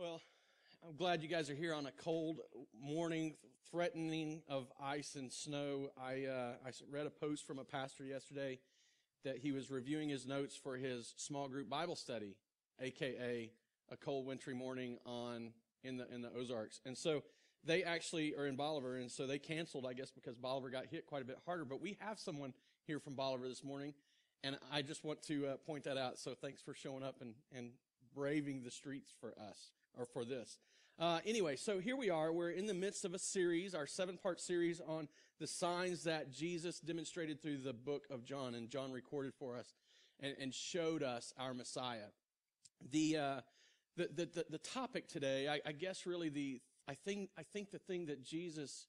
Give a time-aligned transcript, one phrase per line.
[0.00, 0.22] Well,
[0.88, 2.40] I'm glad you guys are here on a cold
[2.82, 3.34] morning,
[3.70, 5.90] threatening of ice and snow.
[5.94, 8.60] I uh, I read a post from a pastor yesterday
[9.26, 12.38] that he was reviewing his notes for his small group Bible study,
[12.80, 13.50] aka
[13.90, 15.52] a cold wintry morning on
[15.84, 16.80] in the in the Ozarks.
[16.86, 17.22] And so
[17.62, 21.04] they actually are in Bolivar, and so they canceled, I guess, because Bolivar got hit
[21.04, 21.66] quite a bit harder.
[21.66, 22.54] But we have someone
[22.86, 23.92] here from Bolivar this morning,
[24.42, 26.18] and I just want to uh, point that out.
[26.18, 27.72] So thanks for showing up and and
[28.14, 30.58] braving the streets for us or for this.
[30.98, 32.32] Uh, anyway, so here we are.
[32.32, 35.08] We're in the midst of a series, our seven part series on
[35.38, 39.72] the signs that Jesus demonstrated through the book of John, and John recorded for us
[40.20, 42.10] and, and showed us our Messiah.
[42.92, 43.40] The, uh,
[43.96, 47.70] the, the, the, the, topic today, I, I guess really the, I think, I think
[47.70, 48.86] the thing that Jesus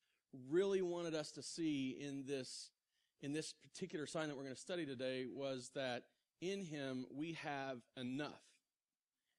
[0.50, 2.72] really wanted us to see in this,
[3.22, 6.04] in this particular sign that we're going to study today was that
[6.42, 8.51] in him we have enough.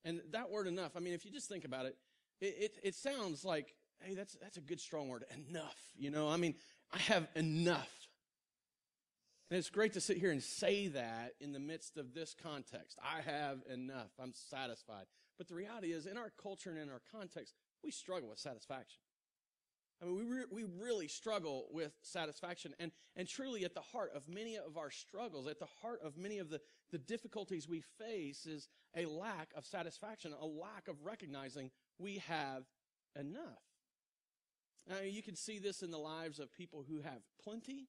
[0.05, 1.97] And that word enough, I mean, if you just think about it,
[2.41, 5.25] it, it, it sounds like, hey, that's, that's a good strong word.
[5.49, 5.79] Enough.
[5.97, 6.55] You know, I mean,
[6.93, 7.91] I have enough.
[9.51, 12.99] And it's great to sit here and say that in the midst of this context.
[13.03, 14.11] I have enough.
[14.19, 15.05] I'm satisfied.
[15.37, 18.99] But the reality is, in our culture and in our context, we struggle with satisfaction.
[20.03, 22.75] I mean, we, re- we really struggle with satisfaction.
[22.81, 26.17] And, and truly, at the heart of many of our struggles, at the heart of
[26.17, 31.05] many of the, the difficulties we face, is a lack of satisfaction, a lack of
[31.05, 32.65] recognizing we have
[33.19, 33.63] enough.
[34.89, 37.87] Now, you can see this in the lives of people who have plenty,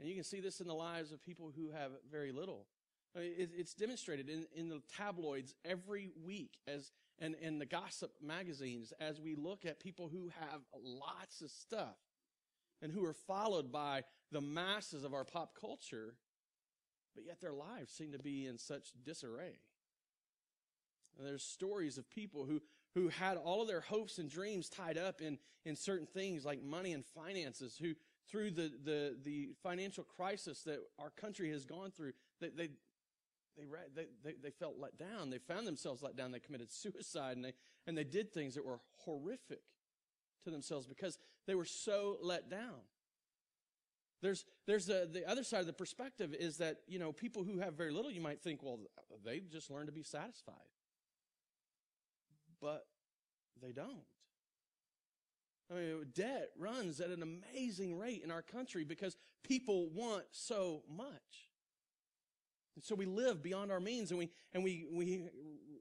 [0.00, 2.66] and you can see this in the lives of people who have very little.
[3.16, 7.66] Uh, I mean, it's demonstrated in, in the tabloids every week as and, and the
[7.66, 11.96] gossip magazines as we look at people who have lots of stuff
[12.82, 16.14] and who are followed by the masses of our pop culture,
[17.14, 19.58] but yet their lives seem to be in such disarray.
[21.18, 22.62] And there's stories of people who,
[22.94, 26.62] who had all of their hopes and dreams tied up in, in certain things like
[26.62, 27.92] money and finances, who
[28.30, 32.68] through the, the, the financial crisis that our country has gone through, they, they,
[33.94, 35.30] they, they, they felt let down.
[35.30, 36.32] They found themselves let down.
[36.32, 37.52] They committed suicide and they,
[37.86, 39.62] and they did things that were horrific
[40.44, 42.80] to themselves because they were so let down.
[44.22, 47.58] There's, there's a, the other side of the perspective is that, you know, people who
[47.58, 48.78] have very little, you might think, well,
[49.24, 50.56] they've just learned to be satisfied
[52.60, 52.86] but
[53.62, 54.04] they don't.
[55.70, 60.82] I mean, debt runs at an amazing rate in our country because people want so
[60.88, 61.49] much.
[62.80, 65.20] And so we live beyond our means and we, and we, we,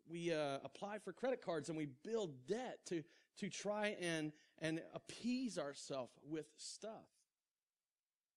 [0.10, 3.04] we uh, apply for credit cards and we build debt to,
[3.38, 7.08] to try and, and appease ourselves with stuff.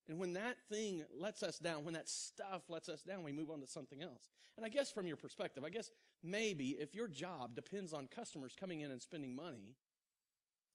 [0.07, 3.49] And when that thing lets us down, when that stuff lets us down, we move
[3.51, 4.29] on to something else.
[4.55, 5.91] And I guess from your perspective, I guess
[6.23, 9.75] maybe if your job depends on customers coming in and spending money,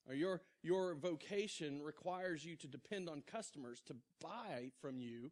[0.07, 5.31] or your, your vocation requires you to depend on customers to buy from you,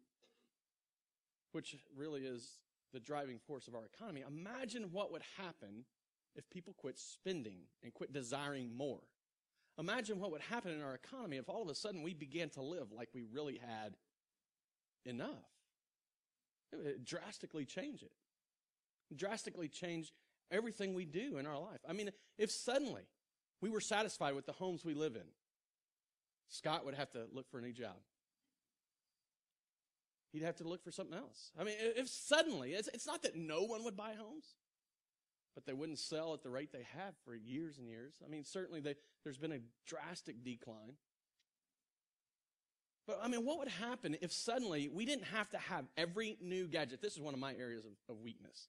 [1.52, 2.58] which really is
[2.92, 5.84] the driving force of our economy, imagine what would happen
[6.34, 9.00] if people quit spending and quit desiring more.
[9.78, 12.62] Imagine what would happen in our economy if all of a sudden we began to
[12.62, 13.96] live like we really had
[15.04, 15.50] enough.
[16.72, 18.12] It would drastically change it.
[19.14, 20.12] Drastically change
[20.50, 21.80] everything we do in our life.
[21.88, 23.02] I mean, if suddenly
[23.60, 25.26] we were satisfied with the homes we live in,
[26.48, 27.96] Scott would have to look for a new job.
[30.36, 31.50] He'd have to look for something else.
[31.58, 34.54] I mean, if suddenly, it's, it's not that no one would buy homes
[35.56, 38.12] but they wouldn't sell at the rate they have for years and years.
[38.22, 38.94] I mean, certainly they,
[39.24, 40.98] there's been a drastic decline.
[43.06, 46.68] But I mean, what would happen if suddenly we didn't have to have every new
[46.68, 47.00] gadget?
[47.00, 48.68] This is one of my areas of, of weakness.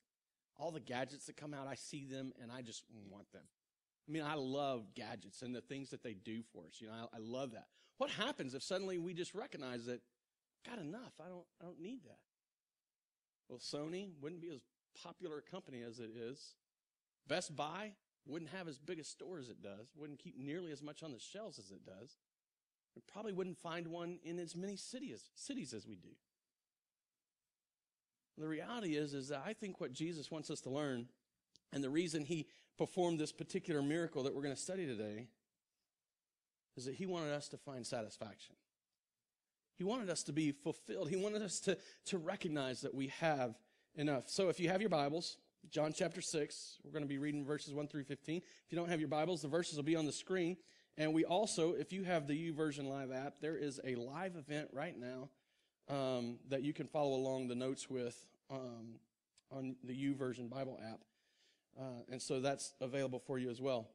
[0.55, 3.43] All the gadgets that come out, I see them and I just want them.
[4.07, 6.79] I mean, I love gadgets and the things that they do for us.
[6.79, 7.67] You know, I, I love that.
[7.97, 9.99] What happens if suddenly we just recognize that,
[10.67, 11.13] got enough.
[11.19, 12.19] I don't, I don't need that.
[13.49, 14.61] Well, Sony wouldn't be as
[15.01, 16.55] popular a company as it is
[17.27, 17.91] Best Buy
[18.25, 21.11] wouldn't have as big a store as it does, wouldn't keep nearly as much on
[21.11, 22.17] the shelves as it does,
[22.95, 26.09] and probably wouldn't find one in as many cities, cities as we do.
[28.37, 31.07] The reality is, is that I think what Jesus wants us to learn,
[31.73, 32.47] and the reason he
[32.77, 35.27] performed this particular miracle that we're going to study today,
[36.75, 38.55] is that he wanted us to find satisfaction.
[39.77, 41.09] He wanted us to be fulfilled.
[41.09, 43.55] He wanted us to, to recognize that we have
[43.95, 44.23] enough.
[44.27, 45.37] So if you have your Bibles,
[45.69, 46.77] John chapter 6.
[46.83, 48.37] We're going to be reading verses 1 through 15.
[48.37, 50.55] If you don't have your Bibles, the verses will be on the screen.
[50.97, 54.69] And we also, if you have the YouVersion Live app, there is a live event
[54.71, 55.29] right now
[55.89, 58.17] um, that you can follow along the notes with
[58.49, 58.95] um,
[59.51, 61.01] on the YouVersion Bible app.
[61.79, 63.89] Uh, and so that's available for you as well.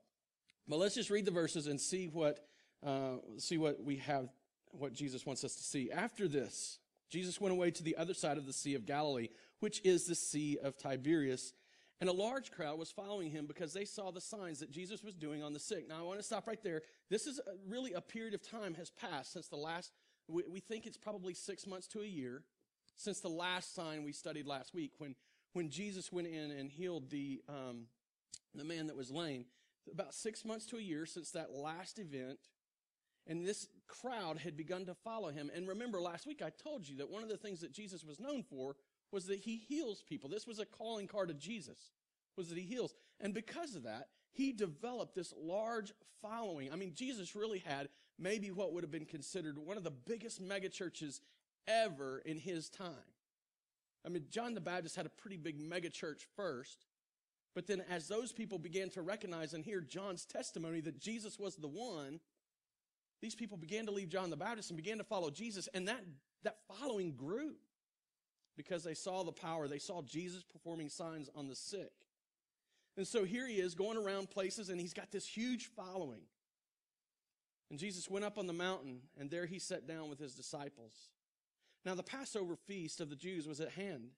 [0.69, 2.47] But let's just read the verses and see what,
[2.87, 4.29] uh, see what we have,
[4.73, 5.91] what Jesus wants us to see.
[5.91, 6.79] After this,
[7.11, 9.29] Jesus went away to the other side of the Sea of Galilee,
[9.61, 11.53] which is the Sea of Tiberias.
[12.01, 15.15] And a large crowd was following him because they saw the signs that Jesus was
[15.15, 15.89] doing on the sick.
[15.89, 16.83] Now, I want to stop right there.
[17.11, 19.93] This is a, really a period of time has passed since the last,
[20.27, 22.43] we, we think it's probably six months to a year
[22.97, 25.15] since the last sign we studied last week when,
[25.53, 27.87] when Jesus went in and healed the, um,
[28.55, 29.45] the man that was lame.
[29.93, 32.39] About six months to a year since that last event.
[33.27, 35.51] And this crowd had begun to follow him.
[35.55, 38.19] And remember, last week I told you that one of the things that Jesus was
[38.19, 38.77] known for
[39.13, 40.29] was that he heals people.
[40.29, 41.79] This was a calling card of Jesus,
[42.37, 42.95] was that he heals.
[43.21, 46.73] And because of that, he developed this large following.
[46.73, 47.89] I mean, Jesus really had
[48.19, 51.21] maybe what would have been considered one of the biggest megachurches
[51.69, 52.89] ever in his time.
[54.05, 56.87] I mean, John the Baptist had a pretty big megachurch first,
[57.55, 61.57] but then as those people began to recognize and hear John's testimony that Jesus was
[61.57, 62.19] the one,
[63.23, 66.05] these people began to leave John the Baptist and began to follow Jesus, and that,
[66.43, 67.55] that following grew
[68.57, 69.69] because they saw the power.
[69.69, 71.93] They saw Jesus performing signs on the sick.
[72.97, 76.23] And so here he is going around places, and he's got this huge following.
[77.71, 80.93] And Jesus went up on the mountain, and there he sat down with his disciples.
[81.87, 84.11] Now the Passover feast of the Jews was at hand.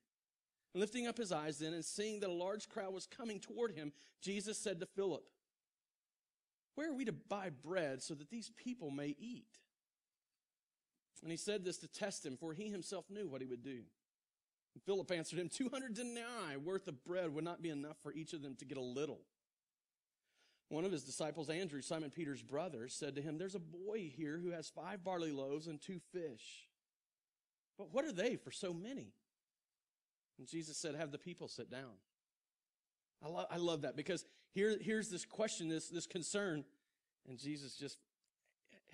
[0.73, 3.73] And lifting up his eyes then, and seeing that a large crowd was coming toward
[3.73, 3.93] him,
[4.23, 5.25] Jesus said to Philip,
[6.75, 9.59] Where are we to buy bread so that these people may eat?
[11.23, 13.83] And he said this to test him, for he himself knew what he would do.
[14.75, 18.33] And Philip answered him, 200 denarii worth of bread would not be enough for each
[18.33, 19.21] of them to get a little.
[20.69, 24.39] One of his disciples, Andrew, Simon Peter's brother, said to him, There's a boy here
[24.39, 26.69] who has five barley loaves and two fish.
[27.79, 29.13] But what are they for so many?
[30.39, 31.93] And Jesus said, Have the people sit down.
[33.25, 34.25] I, lo- I love that because
[34.55, 36.65] here, here's this question, this, this concern,
[37.29, 37.99] and Jesus just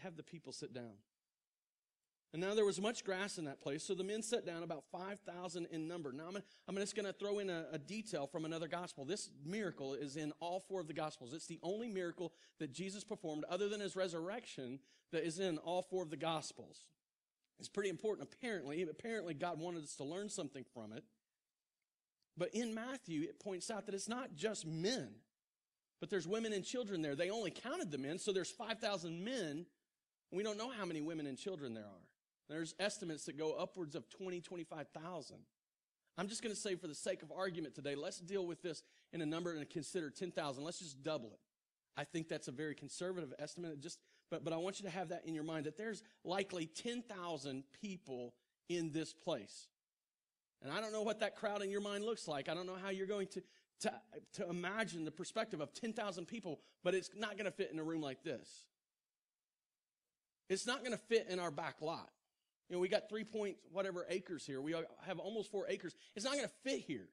[0.03, 0.95] have the people sit down.
[2.33, 4.85] And now there was much grass in that place, so the men sat down, about
[4.93, 6.13] 5,000 in number.
[6.13, 9.05] Now I'm, I'm just going to throw in a, a, detail from another gospel.
[9.05, 11.35] This miracle is in all four of the gospels.
[11.35, 14.79] It's the only miracle that Jesus performed, other than his resurrection,
[15.11, 16.85] that is in all four of the gospels.
[17.59, 18.83] It's pretty important, apparently.
[18.83, 21.03] Apparently, God wanted us to learn something from it.
[22.39, 25.09] But in Matthew, it points out that it's not just men,
[26.01, 27.15] but there's women and children there.
[27.15, 29.67] They only counted the men, so there's 5,000 men.
[30.33, 32.09] We don't know how many women and children there are.
[32.49, 35.37] There's estimates that go upwards of 20, 25,000.
[36.19, 38.83] I'm just going to say for the sake of argument today, let's deal with this
[39.13, 40.65] in a number and consider 10,000.
[40.65, 41.41] Let's just double it.
[41.97, 43.81] I think that's a very conservative estimate.
[43.81, 43.99] Just,
[44.31, 47.65] but, but I want you to have that in your mind that there's likely 10,000
[47.81, 48.35] people
[48.69, 49.69] in this place.
[50.63, 52.49] And I don't know what that crowd in your mind looks like.
[52.49, 53.43] I don't know how you're going to,
[53.81, 53.93] to,
[54.35, 57.85] to imagine the perspective of 10,000 people, but it's not going to fit in a
[57.85, 58.49] room like this.
[60.49, 62.11] It's not going to fit in our back lot.
[62.69, 64.61] You know, we got three point whatever acres here.
[64.61, 64.75] We
[65.07, 65.95] have almost four acres.
[66.15, 67.09] It's not going to fit here.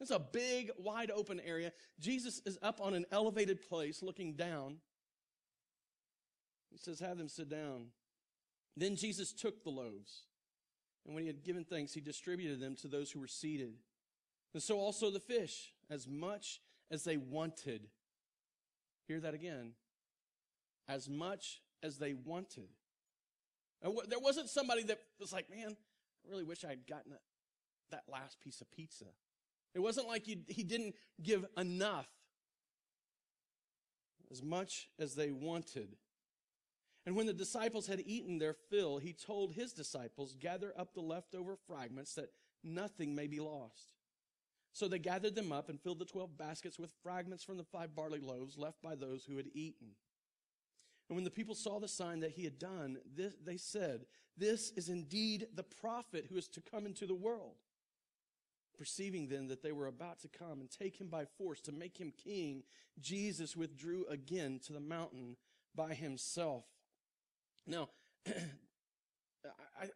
[0.00, 1.72] It's a big, wide open area.
[1.98, 4.76] Jesus is up on an elevated place looking down.
[6.70, 7.86] He says, Have them sit down.
[8.76, 10.22] Then Jesus took the loaves,
[11.04, 13.74] and when he had given thanks, he distributed them to those who were seated.
[14.54, 16.60] And so also the fish, as much
[16.90, 17.88] as they wanted.
[19.08, 19.72] Hear that again.
[20.88, 22.68] As much as they wanted.
[23.82, 27.12] There wasn't somebody that was like, man, I really wish I had gotten
[27.90, 29.06] that last piece of pizza.
[29.74, 32.08] It wasn't like he didn't give enough
[34.30, 35.96] as much as they wanted.
[37.06, 41.00] And when the disciples had eaten their fill, he told his disciples, gather up the
[41.00, 42.28] leftover fragments that
[42.62, 43.94] nothing may be lost.
[44.72, 47.94] So they gathered them up and filled the twelve baskets with fragments from the five
[47.94, 49.88] barley loaves left by those who had eaten.
[51.08, 54.70] And when the people saw the sign that he had done, this, they said, This
[54.76, 57.56] is indeed the prophet who is to come into the world.
[58.78, 61.98] Perceiving then that they were about to come and take him by force to make
[61.98, 62.62] him king,
[63.00, 65.36] Jesus withdrew again to the mountain
[65.74, 66.64] by himself.
[67.66, 67.88] Now,
[68.28, 68.32] I,
[69.82, 69.86] I,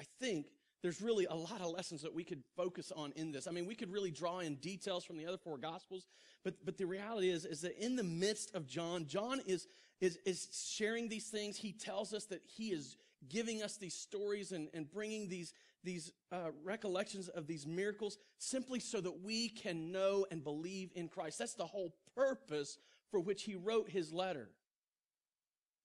[0.00, 0.46] I think
[0.82, 3.46] there's really a lot of lessons that we could focus on in this.
[3.46, 6.06] I mean, we could really draw in details from the other four gospels,
[6.44, 9.66] but, but the reality is, is that in the midst of John, John is,
[10.00, 11.56] is, is sharing these things.
[11.56, 12.96] He tells us that he is
[13.28, 18.78] giving us these stories and, and bringing these, these uh, recollections of these miracles simply
[18.78, 21.38] so that we can know and believe in Christ.
[21.38, 22.78] That's the whole purpose
[23.10, 24.50] for which he wrote his letter.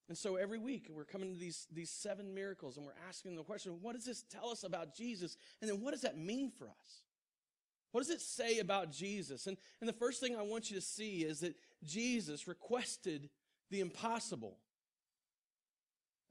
[0.09, 3.43] And so every week we're coming to these, these seven miracles and we're asking the
[3.43, 5.37] question, what does this tell us about Jesus?
[5.61, 7.03] And then what does that mean for us?
[7.91, 9.47] What does it say about Jesus?
[9.47, 13.29] And, and the first thing I want you to see is that Jesus requested
[13.69, 14.57] the impossible.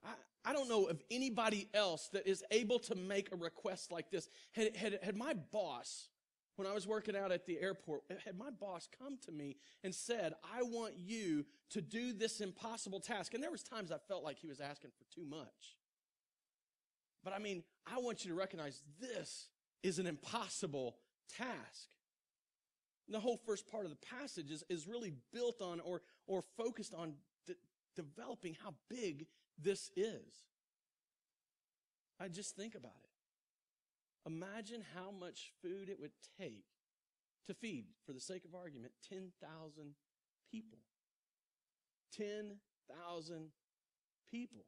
[0.05, 0.11] I,
[0.45, 4.29] I don't know of anybody else that is able to make a request like this.
[4.53, 6.09] Had, had, had my boss,
[6.57, 9.95] when I was working out at the airport, had my boss come to me and
[9.95, 13.35] said, I want you to do this impossible task.
[13.35, 15.77] And there was times I felt like he was asking for too much.
[17.25, 19.49] But I mean, I want you to recognize this
[19.83, 20.97] is an impossible
[21.37, 21.89] task.
[23.07, 26.43] And the whole first part of the passage is, is really built on or, or
[26.57, 27.15] focused on
[27.47, 27.55] de-
[27.97, 29.27] developing how big
[29.59, 30.45] this is.
[32.21, 33.12] I just think about it.
[34.27, 36.65] Imagine how much food it would take
[37.47, 39.31] to feed, for the sake of argument, 10,000
[40.51, 40.79] people.
[42.17, 43.49] 10,000
[44.31, 44.65] people.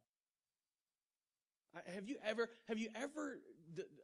[1.93, 3.39] Have you ever, have you ever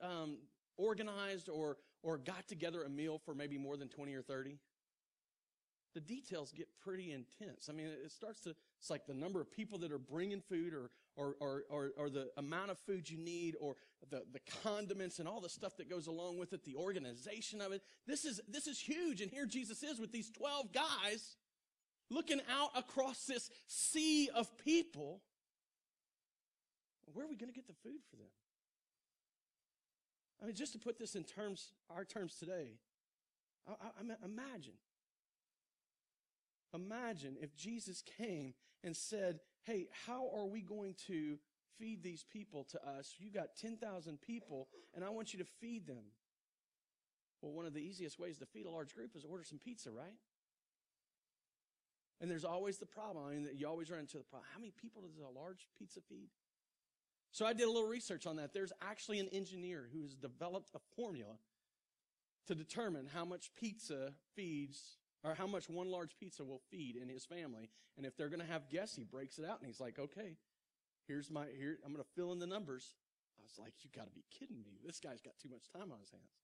[0.02, 0.38] um,
[0.76, 4.58] organized or, or got together a meal for maybe more than 20 or 30?
[5.94, 7.68] The details get pretty intense.
[7.68, 10.72] I mean, it starts to, it's like the number of people that are bringing food
[10.72, 13.76] or, or, or, or, or the amount of food you need or
[14.10, 17.72] the, the condiments and all the stuff that goes along with it, the organization of
[17.72, 17.82] it.
[18.06, 19.20] This is, this is huge.
[19.20, 21.36] And here Jesus is with these 12 guys
[22.08, 25.20] looking out across this sea of people
[27.12, 28.28] where are we going to get the food for them?
[30.40, 32.78] I mean, just to put this in terms, our terms today,
[33.68, 34.74] I, I, I imagine,
[36.72, 41.38] imagine if Jesus came and said, Hey, how are we going to
[41.78, 43.14] feed these people to us?
[43.18, 46.04] You got 10,000 people, and I want you to feed them.
[47.42, 49.90] Well, one of the easiest ways to feed a large group is order some pizza,
[49.90, 50.16] right?
[52.20, 53.24] And there's always the problem.
[53.26, 54.48] I mean, you always run into the problem.
[54.52, 56.28] How many people does a large pizza feed?
[57.32, 58.52] So I did a little research on that.
[58.52, 61.38] There's actually an engineer who has developed a formula
[62.46, 67.08] to determine how much pizza feeds or how much one large pizza will feed in
[67.08, 67.70] his family.
[67.96, 70.36] And if they're going to have guests, he breaks it out and he's like, okay,
[71.06, 72.94] here's my, here, I'm going to fill in the numbers.
[73.38, 74.78] I was like, you got to be kidding me.
[74.84, 76.40] This guy's got too much time on his hands.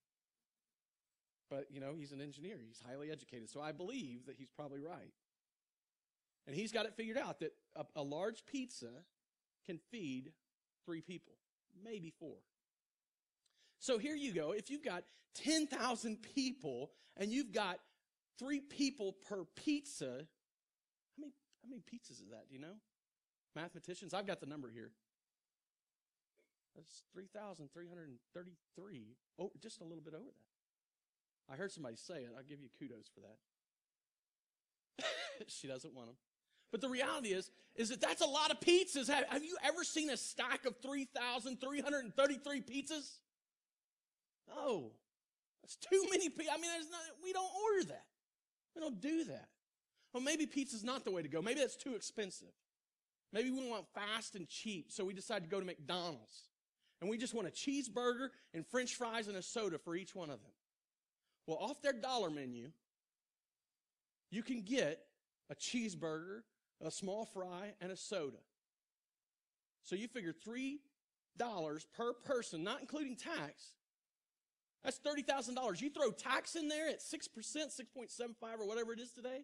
[1.49, 2.57] But, you know, he's an engineer.
[2.65, 3.49] He's highly educated.
[3.49, 5.13] So I believe that he's probably right.
[6.45, 8.89] And he's got it figured out that a, a large pizza
[9.65, 10.31] can feed
[10.85, 11.33] three people,
[11.83, 12.37] maybe four.
[13.79, 14.51] So here you go.
[14.51, 15.03] If you've got
[15.35, 17.79] 10,000 people and you've got
[18.37, 22.49] three people per pizza, how many, how many pizzas is that?
[22.49, 22.75] Do you know?
[23.55, 24.91] Mathematicians, I've got the number here.
[26.75, 29.15] That's 3,333.
[29.39, 31.51] Oh, just a little bit over that.
[31.51, 32.29] I heard somebody say it.
[32.37, 33.37] I'll give you kudos for that.
[35.47, 36.17] she doesn't want them.
[36.71, 39.07] But the reality is, is that that's a lot of pizzas.
[39.07, 43.17] Have, have you ever seen a stack of 3,333 pizzas?
[44.47, 44.91] No.
[45.63, 46.53] That's too many pizzas.
[46.53, 48.05] I mean, not, we don't order that.
[48.77, 49.47] We don't do that.
[50.13, 51.41] Well, maybe pizza's not the way to go.
[51.41, 52.53] Maybe that's too expensive.
[53.33, 56.43] Maybe we want fast and cheap, so we decide to go to McDonald's.
[57.01, 60.29] And we just want a cheeseburger and french fries and a soda for each one
[60.29, 60.51] of them.
[61.47, 62.69] Well, off their dollar menu,
[64.29, 64.99] you can get
[65.49, 66.41] a cheeseburger,
[66.79, 68.37] a small fry, and a soda.
[69.83, 70.77] So you figure $3
[71.95, 73.73] per person, not including tax.
[74.87, 75.81] That's $30,000.
[75.81, 79.41] You throw tax in there at 6%, 6.75 or whatever it is today.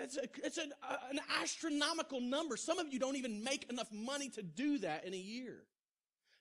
[0.00, 2.56] It's, a, it's an, uh, an astronomical number.
[2.56, 5.62] Some of you don't even make enough money to do that in a year.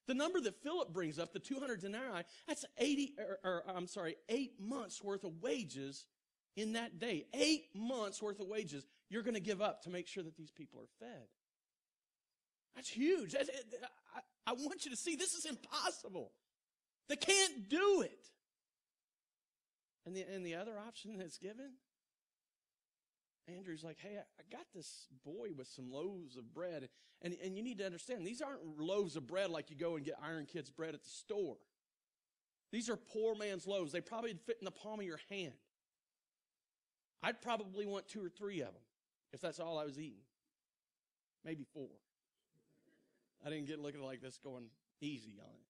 [0.07, 4.15] The number that Philip brings up, the 200 denarii, that's 80, or, or I'm sorry,
[4.27, 6.07] eight months worth of wages
[6.55, 10.07] in that day, eight months worth of wages, you're going to give up to make
[10.07, 11.27] sure that these people are fed.
[12.75, 13.33] That's huge.
[13.33, 13.49] That's,
[14.15, 16.31] I, I want you to see this is impossible.
[17.09, 18.25] They can't do it.
[20.05, 21.71] And the, and the other option that's given,
[23.47, 26.89] Andrew's like, hey, I, got this boy with some loaves of bread.
[27.21, 30.05] And, and you need to understand, these aren't loaves of bread like you go and
[30.05, 31.57] get Iron Kids bread at the store.
[32.71, 33.91] These are poor man's loaves.
[33.91, 35.53] They probably fit in the palm of your hand.
[37.23, 38.83] I'd probably want two or three of them
[39.33, 40.23] if that's all I was eating.
[41.45, 41.89] Maybe four.
[43.45, 44.65] I didn't get looking like this going
[44.99, 45.65] easy on it.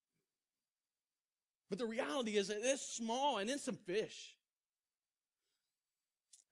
[1.69, 4.35] But the reality is that it's small and then some fish.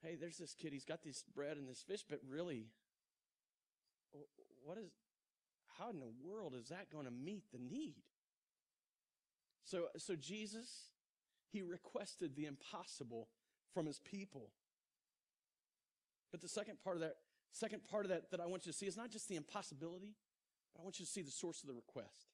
[0.01, 0.71] Hey, there's this kid.
[0.71, 2.67] He's got this bread and this fish, but really,
[4.63, 4.91] what is,
[5.77, 7.95] how in the world is that going to meet the need?
[9.65, 10.85] So, so Jesus,
[11.51, 13.27] he requested the impossible
[13.73, 14.51] from his people.
[16.31, 17.15] But the second part of that,
[17.51, 20.15] second part of that that I want you to see is not just the impossibility,
[20.73, 22.27] but I want you to see the source of the request.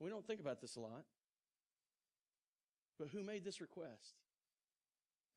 [0.00, 1.04] We don't think about this a lot.
[2.98, 4.20] But who made this request?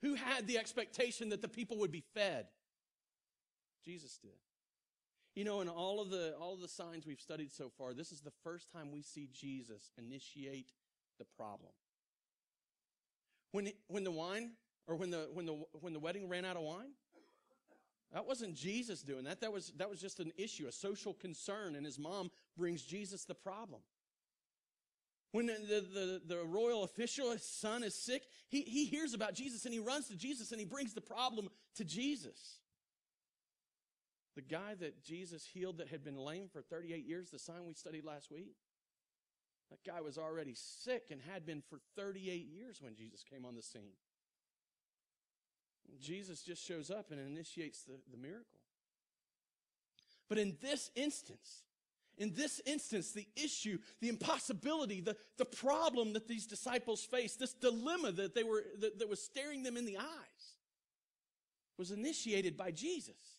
[0.01, 2.47] Who had the expectation that the people would be fed?
[3.83, 4.31] Jesus did.
[5.35, 8.11] You know, in all of the all of the signs we've studied so far, this
[8.11, 10.71] is the first time we see Jesus initiate
[11.19, 11.71] the problem.
[13.51, 14.51] When when the wine
[14.87, 16.91] or when the when the when the wedding ran out of wine,
[18.13, 19.41] that wasn't Jesus doing that.
[19.41, 23.25] That was that was just an issue, a social concern, and his mom brings Jesus
[23.25, 23.81] the problem.
[25.31, 29.65] When the, the, the, royal official, his son is sick, he, he hears about Jesus
[29.65, 32.59] and he runs to Jesus and he brings the problem to Jesus.
[34.35, 37.73] The guy that Jesus healed that had been lame for 38 years, the sign we
[37.73, 38.55] studied last week,
[39.69, 43.55] that guy was already sick and had been for 38 years when Jesus came on
[43.55, 43.97] the scene.
[46.01, 48.59] Jesus just shows up and initiates the, the miracle.
[50.29, 51.63] But in this instance,
[52.17, 57.53] in this instance, the issue, the impossibility, the, the problem that these disciples faced, this
[57.53, 60.55] dilemma that they were, that, that was staring them in the eyes,
[61.77, 63.37] was initiated by Jesus.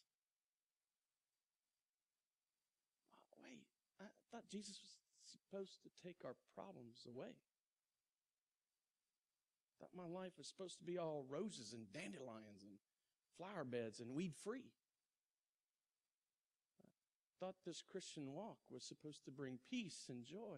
[3.42, 3.66] Wait,
[4.00, 4.94] I thought Jesus was
[5.26, 7.34] supposed to take our problems away.
[9.78, 12.78] I thought my life was supposed to be all roses and dandelions and
[13.36, 14.72] flower beds and weed free
[17.38, 20.56] thought this Christian walk was supposed to bring peace and joy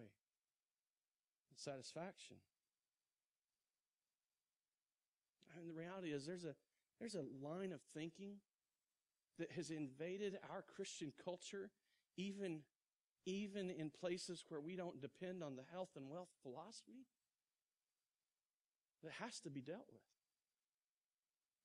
[1.49, 2.37] and satisfaction.
[5.57, 6.55] And the reality is there's a
[6.99, 8.35] there's a line of thinking
[9.39, 11.71] that has invaded our Christian culture,
[12.15, 12.59] even,
[13.25, 17.07] even in places where we don't depend on the health and wealth philosophy,
[19.03, 20.01] that has to be dealt with.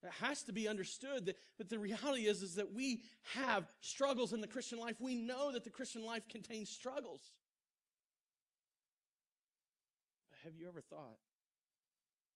[0.02, 3.02] It has to be understood that, that the reality is, is that we
[3.34, 4.96] have struggles in the Christian life.
[5.00, 7.32] We know that the Christian life contains struggles.
[10.30, 11.18] But have you ever thought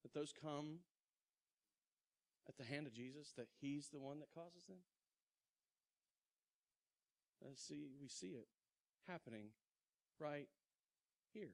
[0.03, 0.79] that those come
[2.49, 4.79] at the hand of Jesus, that He's the one that causes them?
[7.47, 8.49] And see, we see it
[9.07, 9.49] happening
[10.19, 10.49] right
[11.33, 11.53] here.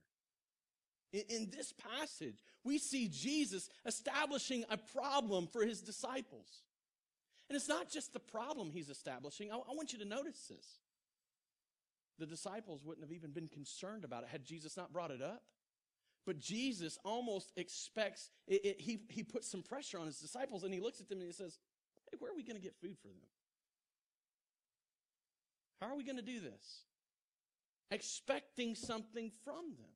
[1.13, 6.63] In, this passage, we see Jesus establishing a problem for his disciples.
[7.49, 9.51] And it's not just the problem he's establishing.
[9.51, 10.81] I, I want you to notice this.
[12.19, 15.43] The disciples wouldn't have even been concerned about it had Jesus not brought it up.
[16.27, 20.75] But Jesus almost expects, it, it, he, he puts some pressure on his disciples and
[20.75, 21.59] he looks at them and he says,
[22.11, 23.29] Hey, where are we going to get food for them?
[25.81, 26.83] How are we going to do this?
[27.91, 29.91] Expecting something from them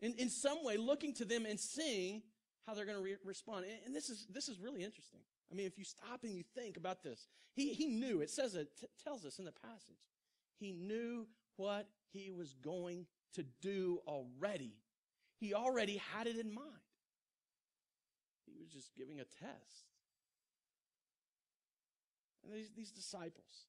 [0.00, 2.22] in, in some way looking to them and seeing
[2.66, 3.64] how they're going to re- respond.
[3.64, 5.20] And, and, this is, this is really interesting.
[5.50, 8.54] I mean, if you stop and you think about this, he, he knew, it says
[8.54, 9.98] it, t- tells us in the passage,
[10.58, 14.74] he knew what he was going to do already.
[15.38, 16.66] He already had it in mind.
[18.46, 19.86] He was just giving a test.
[22.44, 23.66] And these, these disciples,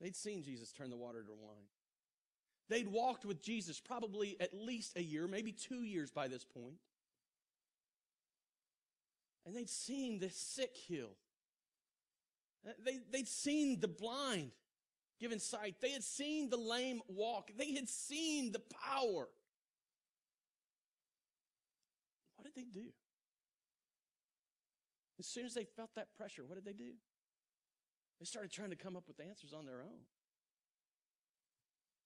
[0.00, 1.66] they'd seen Jesus turn the water to wine.
[2.68, 6.76] They'd walked with Jesus probably at least a year, maybe two years by this point.
[9.44, 11.16] And they'd seen the sick healed.
[12.66, 14.52] Uh, they, they'd seen the blind
[15.20, 15.76] given sight.
[15.80, 17.50] They had seen the lame walk.
[17.56, 19.28] They had seen the power.
[22.36, 22.86] What did they do?
[25.18, 26.92] As soon as they felt that pressure, what did they do?
[28.18, 30.02] They started trying to come up with answers on their own.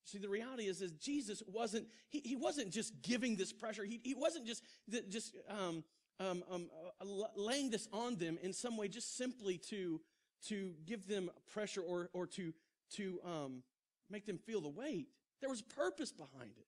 [0.07, 3.85] See, the reality is, is Jesus wasn't, he, he wasn't just giving this pressure.
[3.85, 4.63] He, he wasn't just,
[5.11, 5.85] just, um,
[6.21, 10.01] um, um, uh, laying this on them in some way just simply to,
[10.47, 12.55] to give them pressure or, or to,
[12.95, 13.63] to, um,
[14.09, 15.09] make them feel the weight.
[15.41, 16.67] There was purpose behind it.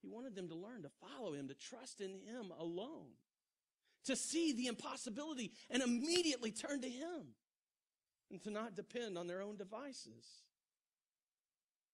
[0.00, 3.12] He wanted them to learn to follow him, to trust in him alone,
[4.06, 7.34] to see the impossibility and immediately turn to him
[8.30, 10.42] and to not depend on their own devices.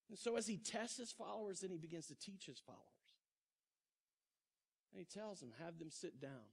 [0.09, 2.83] And so as he tests his followers, then he begins to teach his followers.
[4.92, 6.49] And he tells them, have them sit down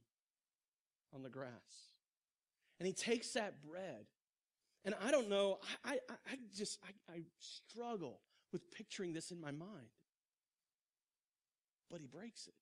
[1.14, 1.94] on the grass.
[2.80, 4.06] And he takes that bread.
[4.84, 8.20] And I don't know, I, I, I just, I, I struggle
[8.52, 9.90] with picturing this in my mind.
[11.90, 12.54] But he breaks it.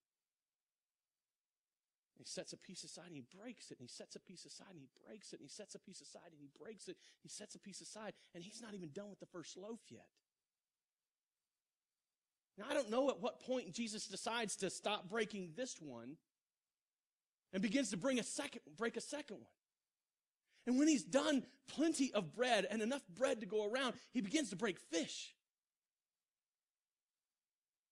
[2.18, 4.72] He sets a piece aside and he breaks it, and he sets a piece aside
[4.72, 7.28] and he breaks it, and he sets a piece aside and he breaks it, he
[7.28, 10.06] sets a piece aside, and he's not even done with the first loaf yet.
[12.58, 16.18] Now, I don't know at what point Jesus decides to stop breaking this one
[17.52, 19.50] and begins to bring a second, break a second one.
[20.66, 24.50] And when he's done plenty of bread and enough bread to go around, he begins
[24.52, 25.34] to break fish.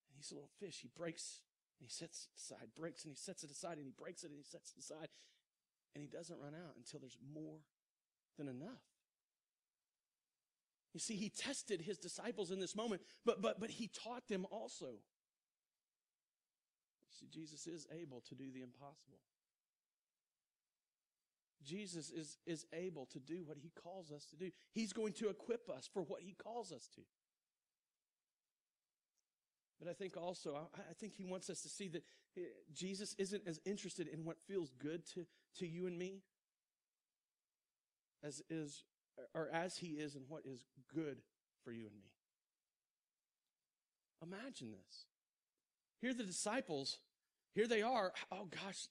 [0.09, 0.79] And he's a little fish.
[0.81, 1.41] He breaks
[1.79, 4.29] and he sets it aside, breaks and he sets it aside, and he breaks it
[4.29, 5.09] and he sets it aside.
[5.95, 7.57] And he doesn't run out until there's more
[8.37, 8.90] than enough.
[10.93, 14.45] You see, he tested his disciples in this moment, but but but he taught them
[14.51, 14.99] also.
[17.19, 19.19] See, Jesus is able to do the impossible.
[21.63, 24.49] Jesus is, is able to do what he calls us to do.
[24.71, 27.01] He's going to equip us for what he calls us to.
[29.79, 32.03] But I think also, I, think he wants us to see that
[32.37, 32.41] eh,
[32.73, 35.25] Jesus isn't as interested in what feels good to,
[35.57, 36.21] to you and me
[38.23, 38.83] as is,
[39.33, 41.17] or as he is and what is good
[41.63, 42.11] for you and me.
[44.23, 45.05] Imagine this.
[46.01, 46.97] Here the disciples,
[47.53, 48.13] here they are.
[48.31, 48.87] Oh gosh,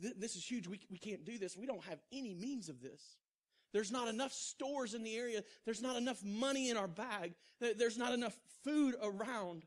[0.00, 0.66] th- this is huge.
[0.66, 1.56] We, we can't do this.
[1.56, 3.00] We don't have any means of this.
[3.72, 5.42] There's not enough stores in the area.
[5.64, 7.34] There's not enough money in our bag.
[7.58, 9.64] There's not enough food around.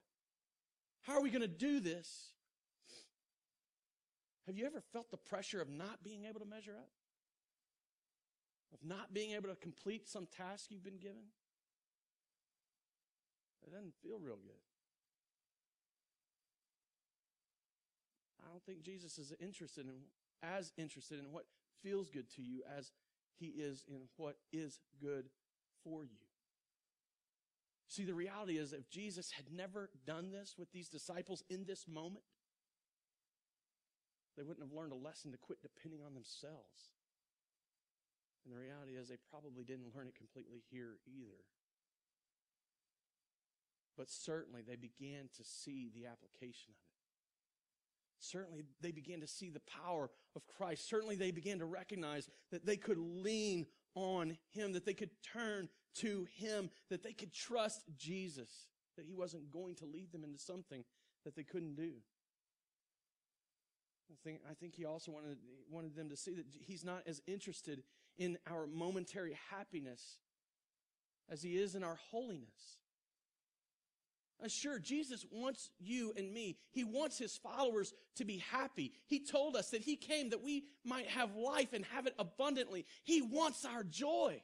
[1.01, 2.31] How are we going to do this?
[4.45, 6.89] Have you ever felt the pressure of not being able to measure up?
[8.73, 11.23] Of not being able to complete some task you've been given?
[13.65, 14.61] It doesn't feel real good.
[18.45, 19.95] I don't think Jesus is interested in
[20.43, 21.45] as interested in what
[21.81, 22.91] feels good to you as
[23.39, 25.25] he is in what is good
[25.83, 26.27] for you.
[27.87, 31.87] See, the reality is if Jesus had never done this with these disciples in this
[31.87, 32.25] moment,
[34.35, 36.91] they wouldn't have learned a lesson to quit depending on themselves.
[38.47, 41.43] And the reality is they probably didn't learn it completely here either.
[43.97, 46.87] But certainly they began to see the application of it.
[48.19, 50.87] Certainly they began to see the power of Christ.
[50.87, 55.67] Certainly they began to recognize that they could lean on Him, that they could turn
[55.95, 60.39] to Him, that they could trust Jesus, that He wasn't going to lead them into
[60.39, 60.85] something
[61.25, 61.91] that they couldn't do.
[64.09, 65.37] I think, I think He also wanted,
[65.69, 67.83] wanted them to see that He's not as interested
[68.17, 70.17] in our momentary happiness
[71.29, 72.77] as He is in our holiness.
[74.43, 76.57] Uh, sure, Jesus wants you and me.
[76.71, 78.93] He wants his followers to be happy.
[79.07, 82.85] He told us that he came that we might have life and have it abundantly.
[83.03, 84.39] He wants our joy.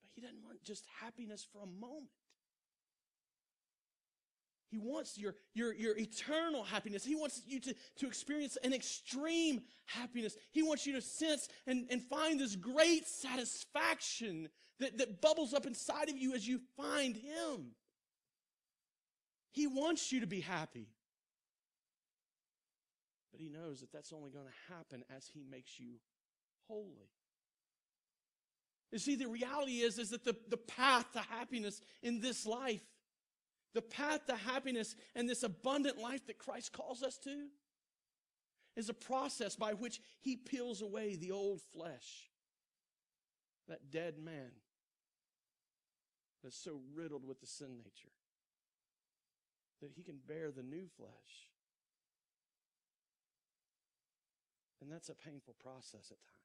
[0.00, 2.10] But he doesn't want just happiness for a moment.
[4.72, 7.04] He wants your, your, your eternal happiness.
[7.04, 10.34] He wants you to, to experience an extreme happiness.
[10.50, 14.48] He wants you to sense and, and find this great satisfaction
[14.80, 17.72] that, that bubbles up inside of you as you find Him.
[19.50, 20.88] He wants you to be happy.
[23.30, 25.96] But He knows that that's only going to happen as He makes you
[26.66, 27.10] holy.
[28.90, 32.80] You see, the reality is, is that the, the path to happiness in this life
[33.74, 37.46] the path to happiness and this abundant life that Christ calls us to
[38.76, 42.30] is a process by which he peels away the old flesh,
[43.68, 44.50] that dead man
[46.42, 48.12] that's so riddled with the sin nature,
[49.80, 51.10] that he can bear the new flesh.
[54.80, 56.42] And that's a painful process at times.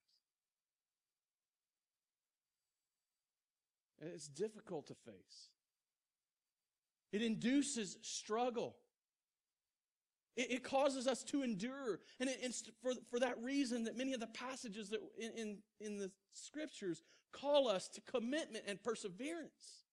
[4.00, 5.50] And it's difficult to face.
[7.12, 8.76] It induces struggle.
[10.36, 12.00] It, it causes us to endure.
[12.20, 15.58] And it, it's for, for that reason that many of the passages that in, in,
[15.80, 19.84] in the scriptures call us to commitment and perseverance.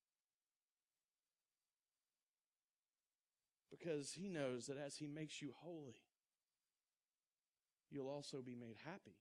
[3.70, 5.96] Because he knows that as he makes you holy,
[7.90, 9.16] you'll also be made happy.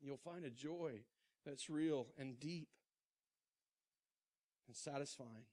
[0.00, 1.00] You'll find a joy
[1.44, 2.68] that's real and deep
[4.66, 5.44] and satisfying.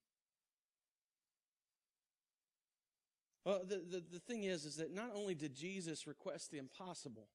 [3.48, 7.30] Well, the, the, the thing is, is that not only did Jesus request the impossible,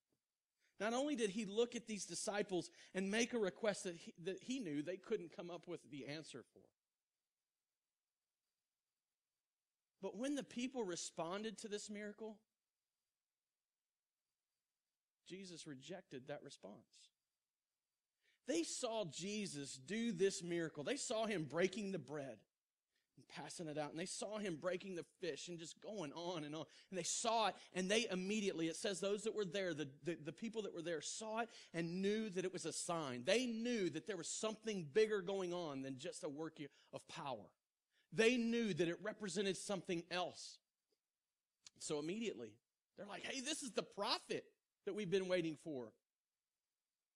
[0.79, 4.37] not only did he look at these disciples and make a request that he, that
[4.43, 6.61] he knew they couldn't come up with the answer for,
[10.03, 12.37] but when the people responded to this miracle,
[15.27, 16.75] Jesus rejected that response.
[18.47, 20.85] They saw Jesus do this miracle.
[20.85, 22.37] They saw him breaking the bread
[23.23, 23.91] and passing it out.
[23.91, 26.65] And they saw him breaking the fish and just going on and on.
[26.91, 30.17] And they saw it and they immediately, it says those that were there, the, the,
[30.25, 33.23] the, people that were there saw it and knew that it was a sign.
[33.25, 36.59] They knew that there was something bigger going on than just a work
[36.93, 37.51] of power.
[38.13, 40.59] They knew that it represented something else.
[41.79, 42.53] So immediately,
[42.97, 44.45] they're like, hey, this is the prophet
[44.87, 45.93] that we've been waiting for.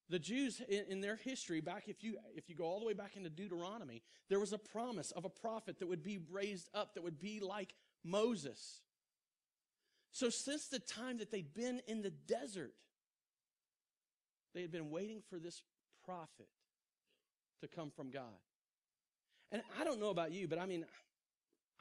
[0.09, 2.93] The Jews in, in, their history, back if you if you go all the way
[2.93, 6.95] back into Deuteronomy, there was a promise of a prophet that would be raised up,
[6.95, 8.81] that would be like Moses.
[10.13, 12.73] So since the time that they'd been in the desert,
[14.55, 15.61] they had been waiting for this
[16.05, 16.49] prophet
[17.61, 18.23] to come from God.
[19.53, 20.85] And I don't know about you, but I mean,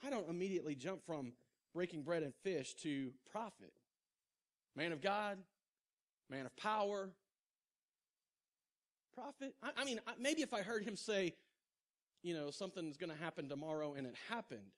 [0.06, 1.34] I don't immediately jump from
[1.74, 3.72] breaking bread and fish to prophet.
[4.76, 5.38] Man of God,
[6.30, 7.10] man of power,
[9.16, 9.56] prophet.
[9.64, 11.34] I, I mean, maybe if I heard him say,
[12.22, 14.72] you know, something's going to happen tomorrow and it happened.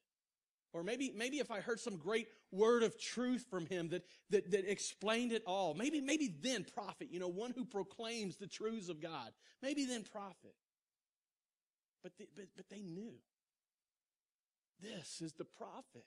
[0.73, 4.51] Or maybe, maybe if I heard some great word of truth from him that, that,
[4.51, 8.89] that explained it all, maybe, maybe then prophet, you know, one who proclaims the truths
[8.89, 9.31] of God.
[9.61, 10.55] Maybe then prophet.
[12.03, 13.13] But, the, but, but they knew.
[14.81, 16.05] This is the prophet.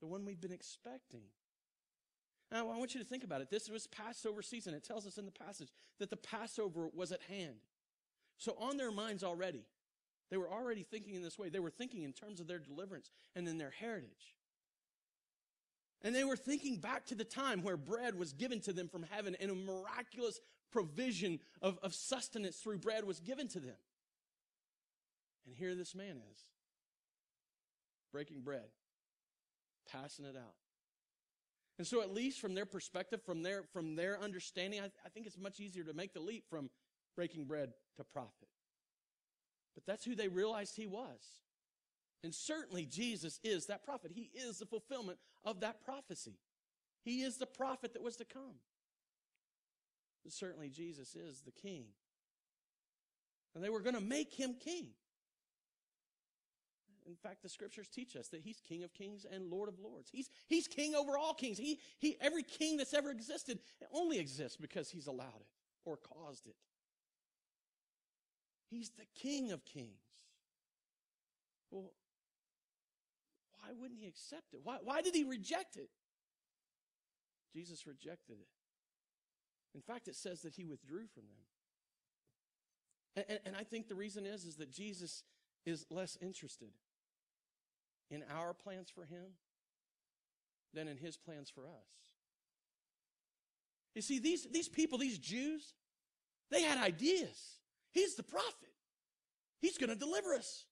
[0.00, 1.22] The one we've been expecting.
[2.50, 3.50] Uh, now, I want you to think about it.
[3.50, 4.74] This was Passover season.
[4.74, 7.56] It tells us in the passage that the Passover was at hand.
[8.38, 9.64] So on their minds already,
[10.30, 11.48] they were already thinking in this way.
[11.48, 14.36] They were thinking in terms of their deliverance and in their heritage.
[16.02, 19.02] And they were thinking back to the time where bread was given to them from
[19.02, 23.76] heaven and a miraculous provision of, of sustenance through bread was given to them.
[25.46, 26.40] And here this man is
[28.12, 28.68] breaking bread,
[29.90, 30.54] passing it out.
[31.78, 35.26] And so at least from their perspective, from their, from their understanding, I, I think
[35.26, 36.70] it's much easier to make the leap from
[37.14, 38.48] breaking bread to prophet.
[39.74, 41.20] But that's who they realized he was.
[42.24, 44.10] And certainly Jesus is that prophet.
[44.12, 46.38] He is the fulfillment of that prophecy.
[47.04, 48.56] He is the prophet that was to come.
[50.24, 51.84] But certainly Jesus is the king.
[53.54, 54.88] And they were going to make him king.
[57.08, 60.10] In fact, the scriptures teach us that he's King of kings and Lord of lords.
[60.12, 61.56] He's, he's king over all kings.
[61.56, 63.60] He, he, every king that's ever existed
[63.92, 65.46] only exists because he's allowed it
[65.86, 66.56] or caused it.
[68.70, 70.02] He's the King of kings.
[71.70, 71.92] Well,
[73.58, 74.60] why wouldn't he accept it?
[74.62, 75.88] Why, why did he reject it?
[77.54, 78.48] Jesus rejected it.
[79.74, 81.44] In fact, it says that he withdrew from them.
[83.16, 85.22] And, and, and I think the reason is, is that Jesus
[85.64, 86.68] is less interested
[88.10, 89.24] in our plans for him
[90.74, 91.88] than in his plans for us.
[93.94, 95.74] You see, these, these people, these Jews,
[96.50, 97.58] they had ideas.
[97.90, 98.72] He's the prophet.
[99.60, 100.64] He's going to deliver us.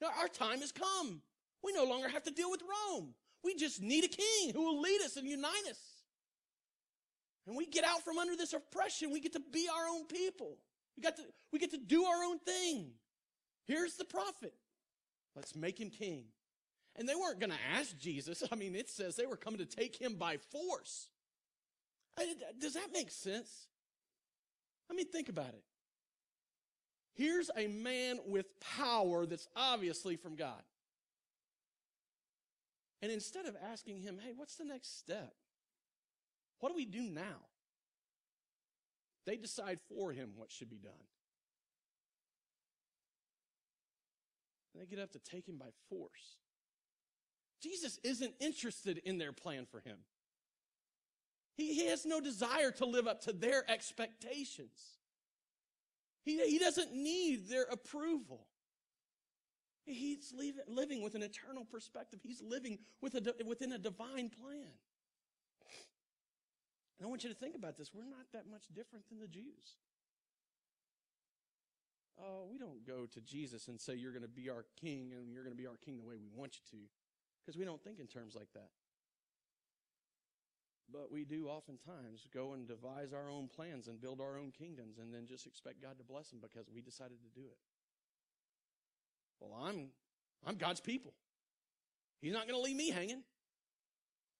[0.00, 1.22] Now, our time has come.
[1.62, 3.14] We no longer have to deal with Rome.
[3.44, 5.78] We just need a king who will lead us and unite us.
[7.46, 9.12] And we get out from under this oppression.
[9.12, 10.58] We get to be our own people.
[10.96, 12.90] We, got to, we get to do our own thing.
[13.66, 14.54] Here's the prophet.
[15.34, 16.24] Let's make him king.
[16.98, 18.42] And they weren't going to ask Jesus.
[18.50, 21.10] I mean, it says they were coming to take him by force.
[22.58, 23.66] Does that make sense?
[24.90, 25.62] I mean, think about it.
[27.14, 28.46] Here's a man with
[28.78, 30.62] power that's obviously from God.
[33.02, 35.34] And instead of asking him, hey, what's the next step?
[36.60, 37.44] What do we do now?
[39.26, 40.92] They decide for him what should be done.
[44.72, 46.36] And they get up to take him by force.
[47.66, 49.98] Jesus isn't interested in their plan for him.
[51.56, 54.98] He, he has no desire to live up to their expectations.
[56.24, 58.46] He, he doesn't need their approval.
[59.84, 60.34] He's
[60.68, 62.20] living with an eternal perspective.
[62.22, 64.72] He's living with a, within a divine plan.
[66.98, 67.92] And I want you to think about this.
[67.94, 69.76] We're not that much different than the Jews.
[72.18, 75.32] Oh, we don't go to Jesus and say, You're going to be our king and
[75.32, 76.84] you're going to be our king the way we want you to
[77.46, 78.70] because we don't think in terms like that.
[80.92, 84.98] But we do oftentimes go and devise our own plans and build our own kingdoms
[84.98, 87.58] and then just expect God to bless them because we decided to do it.
[89.40, 89.88] Well, I'm,
[90.44, 91.12] I'm God's people.
[92.20, 93.22] He's not going to leave me hanging.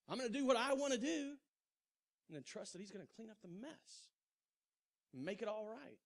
[0.09, 1.33] I'm going to do what I want to do
[2.27, 4.09] and then trust that He's going to clean up the mess,
[5.13, 5.99] make it all right.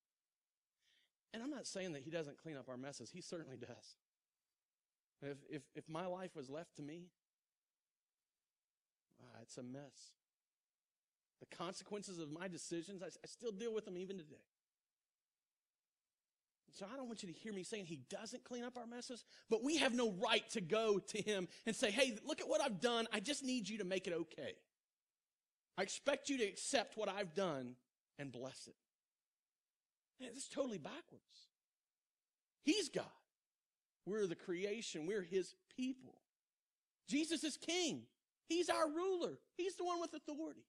[1.33, 3.09] And I'm not saying that He doesn't clean up our messes.
[3.11, 3.95] He certainly does.
[5.21, 7.07] If, if, if my life was left to me,
[9.21, 10.13] ah, it's a mess.
[11.39, 14.35] The consequences of my decisions, I, I still deal with them even today.
[16.73, 19.25] So I don't want you to hear me saying he doesn't clean up our messes,
[19.49, 22.61] but we have no right to go to him and say, hey, look at what
[22.61, 23.07] I've done.
[23.11, 24.53] I just need you to make it okay.
[25.77, 27.75] I expect you to accept what I've done
[28.17, 28.75] and bless it.
[30.19, 31.49] Man, this is totally backwards.
[32.63, 33.05] He's God.
[34.05, 35.05] We're the creation.
[35.05, 36.15] We're his people.
[37.07, 38.03] Jesus is king.
[38.47, 39.39] He's our ruler.
[39.55, 40.65] He's the one with authority.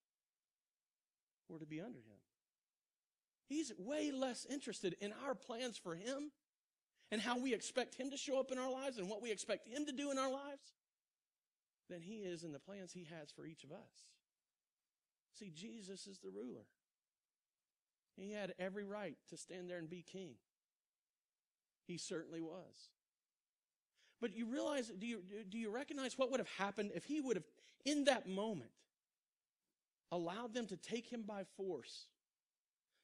[1.48, 2.20] We're to be under him.
[3.48, 6.30] He's way less interested in our plans for him
[7.10, 9.68] and how we expect him to show up in our lives and what we expect
[9.68, 10.72] him to do in our lives
[11.90, 14.06] than he is in the plans he has for each of us.
[15.38, 16.64] See, Jesus is the ruler.
[18.16, 20.34] He had every right to stand there and be king.
[21.86, 22.90] He certainly was.
[24.22, 27.36] But you realize, do you, do you recognize what would have happened if he would
[27.36, 27.44] have,
[27.84, 28.70] in that moment,
[30.12, 32.06] allowed them to take him by force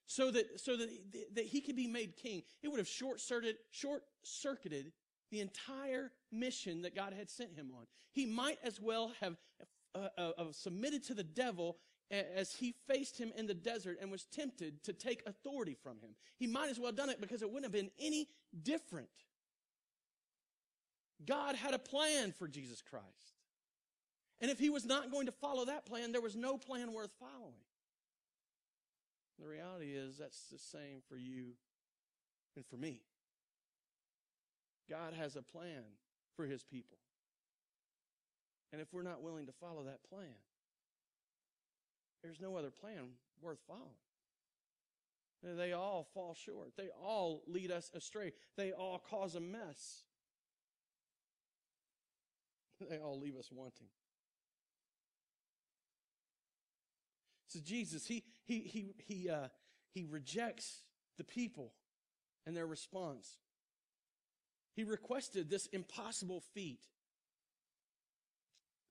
[0.07, 0.89] so that, so that,
[1.35, 2.45] that he could be made king?
[2.63, 4.93] It would have short circuited, short circuited
[5.33, 7.87] the entire mission that God had sent him on.
[8.13, 9.37] He might as well have
[9.97, 11.79] uh, uh, submitted to the devil
[12.11, 16.11] as he faced him in the desert and was tempted to take authority from him.
[16.39, 18.29] He might as well have done it because it wouldn't have been any
[18.63, 19.09] different.
[21.27, 23.07] God had a plan for Jesus Christ.
[24.41, 27.13] And if he was not going to follow that plan, there was no plan worth
[27.19, 27.55] following.
[29.41, 31.55] The reality is that's the same for you
[32.57, 33.01] and for me.
[34.89, 35.83] God has a plan
[36.37, 36.99] for his people.
[38.73, 40.35] And if we're not willing to follow that plan,
[42.23, 43.09] there's no other plan
[43.41, 43.87] worth following.
[45.43, 46.73] They all fall short.
[46.77, 48.33] They all lead us astray.
[48.57, 50.03] They all cause a mess.
[52.91, 53.89] They all leave us wanting.
[57.49, 59.49] So Jesus, he he he he uh,
[59.91, 60.85] he rejects
[61.17, 61.73] the people
[62.47, 63.39] and their response.
[64.75, 66.85] He requested this impossible feat.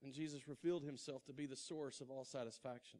[0.03, 2.99] And Jesus revealed himself to be the source of all satisfaction.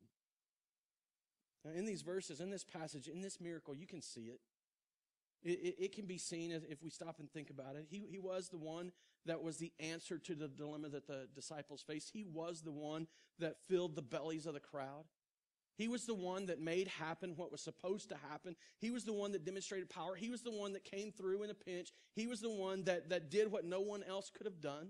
[1.63, 4.39] Now, in these verses, in this passage, in this miracle, you can see it.
[5.43, 7.85] It, it, it, can be seen if we stop and think about it.
[7.89, 8.91] He, he was the one
[9.25, 12.09] that was the answer to the dilemma that the disciples faced.
[12.11, 13.07] He was the one
[13.39, 15.05] that filled the bellies of the crowd.
[15.77, 18.55] He was the one that made happen what was supposed to happen.
[18.79, 20.15] He was the one that demonstrated power.
[20.15, 21.93] He was the one that came through in a pinch.
[22.15, 24.89] He was the one that, that did what no one else could have done.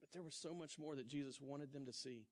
[0.00, 2.26] But there was so much more that Jesus wanted them to see.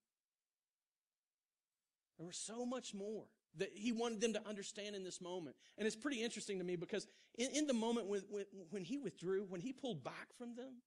[2.18, 3.26] There was so much more
[3.58, 5.56] that he wanted them to understand in this moment.
[5.78, 8.98] And it's pretty interesting to me because in, in the moment when, when, when he
[8.98, 10.82] withdrew, when he pulled back from them,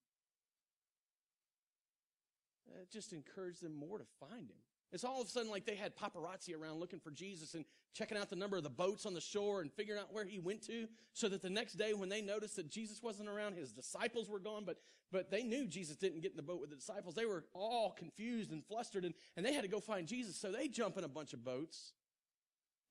[2.70, 4.58] uh, it just encouraged them more to find him.
[4.94, 8.16] It's all of a sudden like they had paparazzi around looking for Jesus and checking
[8.16, 10.62] out the number of the boats on the shore and figuring out where he went
[10.68, 14.30] to so that the next day when they noticed that Jesus wasn't around, his disciples
[14.30, 14.78] were gone, but,
[15.12, 17.16] but they knew Jesus didn't get in the boat with the disciples.
[17.16, 20.36] They were all confused and flustered and, and they had to go find Jesus.
[20.36, 21.94] So they jump in a bunch of boats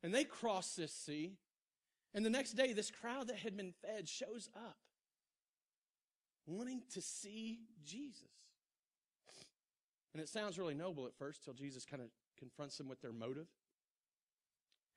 [0.02, 1.36] and they cross this sea.
[2.14, 4.76] And the next day, this crowd that had been fed shows up
[6.46, 8.28] wanting to see Jesus.
[10.12, 13.12] And it sounds really noble at first till Jesus kind of confronts them with their
[13.12, 13.46] motive.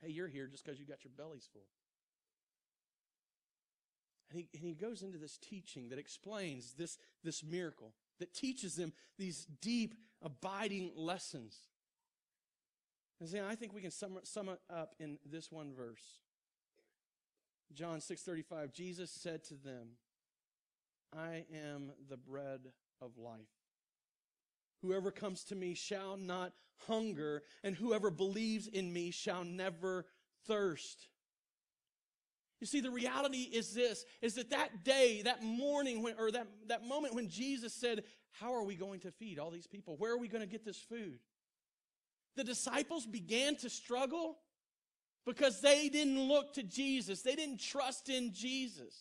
[0.02, 1.68] Hey, you're here just because you got your bellies full.
[4.30, 8.76] And he, and he goes into this teaching that explains this, this miracle, that teaches
[8.76, 11.58] them these deep, abiding lessons.
[13.20, 16.20] And see, I think we can sum, sum it up in this one verse.
[17.74, 19.98] John 6:35 Jesus said to them,
[21.16, 23.40] I am the bread of life.
[24.82, 26.54] Whoever comes to me shall not
[26.88, 30.06] hunger, and whoever believes in me shall never
[30.46, 31.08] thirst.
[32.60, 36.48] You see, the reality is this, is that that day, that morning, when, or that,
[36.68, 39.96] that moment when Jesus said, how are we going to feed all these people?
[39.98, 41.20] Where are we going to get this food?
[42.36, 44.38] The disciples began to struggle
[45.26, 47.22] because they didn't look to Jesus.
[47.22, 48.94] They didn't trust in Jesus.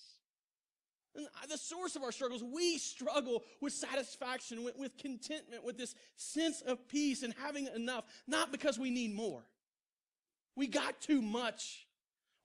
[1.16, 5.94] And the source of our struggles, we struggle with satisfaction, with, with, contentment, with this
[6.16, 9.44] sense of peace and having enough, not because we need more.
[10.56, 11.86] We got too much.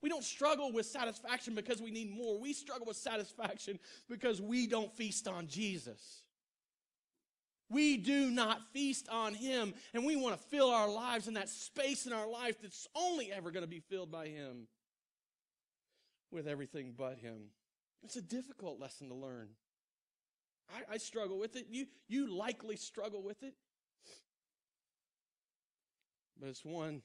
[0.02, 2.38] We don't struggle with satisfaction because we need more.
[2.38, 6.22] We struggle with satisfaction because we don't feast on Jesus.
[7.70, 11.48] We do not feast on Him, and we want to fill our lives in that
[11.48, 14.66] space in our life that's only ever going to be filled by Him
[16.32, 17.50] with everything but Him.
[18.02, 19.50] It's a difficult lesson to learn.
[20.74, 21.66] I, I struggle with it.
[21.70, 23.54] You, you likely struggle with it.
[26.40, 27.02] But it's one,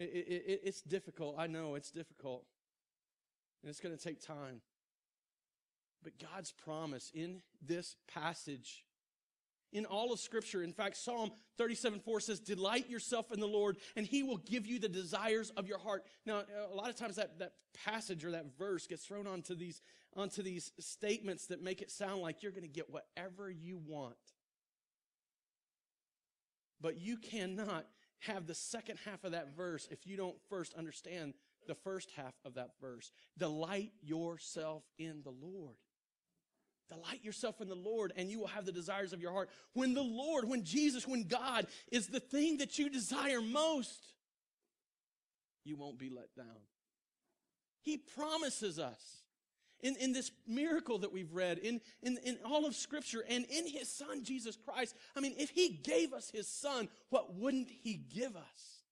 [0.00, 1.36] it, it, it, it's difficult.
[1.38, 2.44] I know it's difficult.
[3.62, 4.62] And it's going to take time.
[6.02, 8.84] But God's promise in this passage
[9.76, 10.62] in all of scripture.
[10.62, 14.66] In fact, Psalm 37 4 says, Delight yourself in the Lord, and he will give
[14.66, 16.04] you the desires of your heart.
[16.24, 17.52] Now, a lot of times that, that
[17.84, 19.82] passage or that verse gets thrown onto these,
[20.14, 24.16] onto these statements that make it sound like you're going to get whatever you want.
[26.80, 27.86] But you cannot
[28.20, 31.34] have the second half of that verse if you don't first understand
[31.66, 33.12] the first half of that verse.
[33.36, 35.76] Delight yourself in the Lord.
[36.88, 39.50] Delight yourself in the Lord, and you will have the desires of your heart.
[39.72, 44.00] When the Lord, when Jesus, when God is the thing that you desire most,
[45.64, 46.62] you won't be let down.
[47.82, 49.22] He promises us
[49.80, 53.66] in, in this miracle that we've read, in, in, in all of Scripture, and in
[53.66, 54.94] His Son, Jesus Christ.
[55.16, 58.82] I mean, if He gave us His Son, what wouldn't He give us?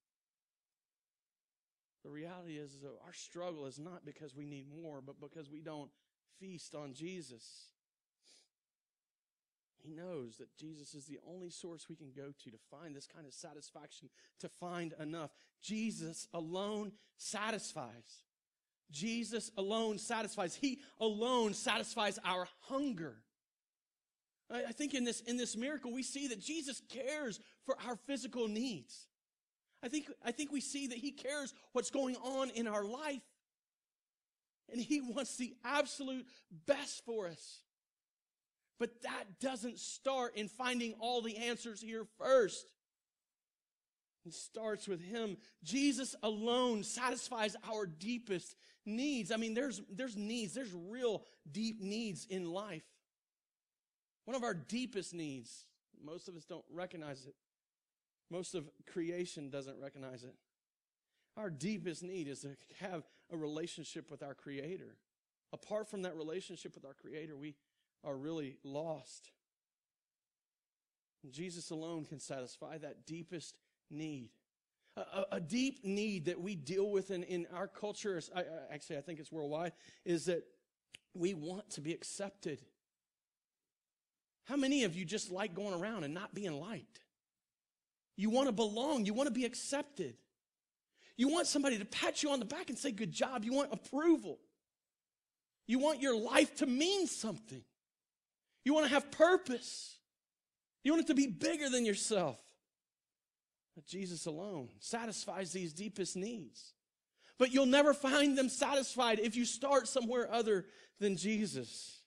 [2.05, 5.61] The reality is, is our struggle is not because we need more, but because we
[5.61, 5.90] don't
[6.38, 7.45] feast on Jesus.
[9.85, 13.07] He knows that Jesus is the only source we can go to to find this
[13.07, 14.09] kind of satisfaction,
[14.41, 15.30] to find enough.
[15.62, 18.22] Jesus alone satisfies.
[18.91, 20.55] Jesus alone satisfies.
[20.55, 23.16] He alone satisfies our hunger.
[24.51, 28.47] I think in this, in this miracle, we see that Jesus cares for our physical
[28.49, 29.07] needs.
[29.82, 33.22] I think, I think we see that he cares what's going on in our life.
[34.72, 36.26] And he wants the absolute
[36.66, 37.61] best for us.
[38.78, 42.66] But that doesn't start in finding all the answers here first.
[44.26, 45.36] It starts with Him.
[45.62, 48.56] Jesus alone satisfies our deepest
[48.86, 49.30] needs.
[49.30, 52.84] I mean, there's, there's needs, there's real deep needs in life.
[54.24, 55.66] One of our deepest needs,
[56.02, 57.34] most of us don't recognize it.
[58.30, 60.34] Most of creation doesn't recognize it.
[61.36, 64.96] Our deepest need is to have a relationship with our Creator.
[65.52, 67.54] Apart from that relationship with our Creator, we
[68.05, 69.30] are really lost.
[71.30, 73.57] Jesus alone can satisfy that deepest
[73.90, 74.30] need.
[74.96, 78.98] A, a, deep need that we deal with in, in our culture, is, I, actually,
[78.98, 79.72] I think it's worldwide,
[80.05, 80.44] is that
[81.14, 82.61] we want to be accepted.
[84.44, 87.00] How many of you just like going around and not being liked?
[88.16, 90.14] You want to belong, you want to be accepted.
[91.16, 93.44] You want somebody to pat you on the back and say, Good job.
[93.44, 94.38] You want approval.
[95.66, 97.62] You want your life to mean something.
[98.64, 99.98] You want to have purpose.
[100.82, 102.38] You want it to be bigger than yourself.
[103.74, 106.74] But Jesus alone satisfies these deepest needs.
[107.38, 110.66] But you'll never find them satisfied if you start somewhere other
[111.00, 112.00] than Jesus.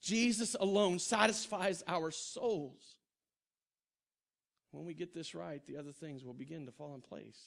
[0.00, 2.96] Jesus alone satisfies our souls.
[4.70, 7.38] When we get this right, the other things will begin to fall in place.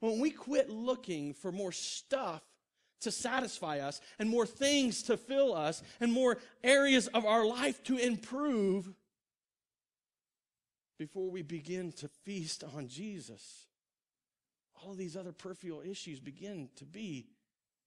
[0.00, 2.42] When we quit looking for more stuff
[3.00, 7.82] to satisfy us and more things to fill us and more areas of our life
[7.84, 8.92] to improve
[10.98, 13.66] before we begin to feast on Jesus,
[14.74, 17.28] all of these other peripheral issues begin to be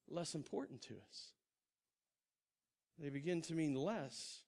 [0.09, 1.31] less important to us.
[2.97, 4.41] They begin to mean less.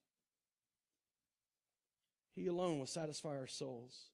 [2.34, 4.08] He alone will satisfy our souls.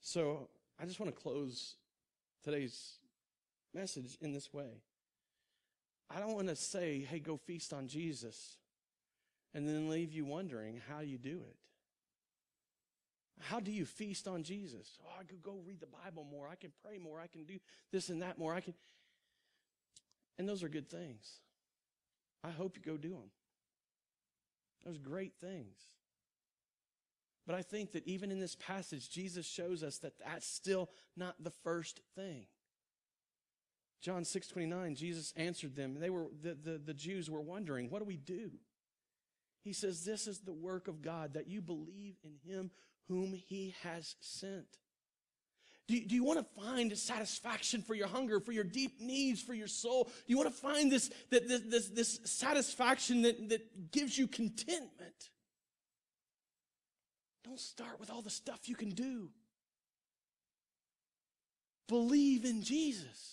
[0.00, 0.48] So
[0.80, 1.76] I just want to close
[2.42, 2.96] today's
[3.74, 4.82] message in this way.
[6.10, 8.56] I don't want to say, hey, go feast on Jesus,
[9.54, 11.56] and then leave you wondering how you do it.
[13.40, 14.98] How do you feast on Jesus?
[15.04, 16.48] Oh, I could go read the Bible more.
[16.48, 17.18] I can pray more.
[17.18, 17.58] I can do
[17.90, 18.54] this and that more.
[18.54, 18.74] I can.
[20.38, 21.40] And those are good things.
[22.44, 23.30] I hope you go do them.
[24.84, 25.76] Those great things.
[27.46, 31.34] But I think that even in this passage, Jesus shows us that that's still not
[31.42, 32.46] the first thing.
[34.02, 35.98] John 6 29, Jesus answered them.
[35.98, 38.50] They were, the, the, the Jews were wondering, what do we do?
[39.62, 42.70] He says, This is the work of God, that you believe in him
[43.08, 44.66] whom he has sent.
[45.88, 49.40] Do you, do you want to find satisfaction for your hunger, for your deep needs,
[49.40, 50.04] for your soul?
[50.04, 55.30] Do you want to find this, this, this, this satisfaction that, that gives you contentment?
[57.44, 59.30] Don't start with all the stuff you can do.
[61.88, 63.31] Believe in Jesus.